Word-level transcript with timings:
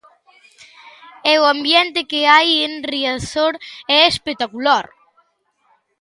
E 1.31 1.33
o 1.41 1.43
ambiente 1.53 1.99
que 2.09 2.21
hai 2.33 2.49
en 2.67 2.73
Riazor 2.91 3.53
é 3.95 3.99
espectacular. 4.11 4.85